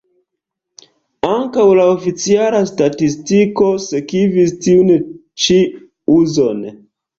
[1.31, 4.93] Ankaŭ la oficiala statistiko sekvis tiun
[5.47, 5.63] ĉi
[6.19, 6.69] uzon.